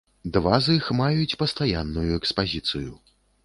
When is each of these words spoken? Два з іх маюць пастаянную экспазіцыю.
Два 0.37 0.53
з 0.67 0.77
іх 0.79 0.87
маюць 1.01 1.37
пастаянную 1.43 2.09
экспазіцыю. 2.19 2.91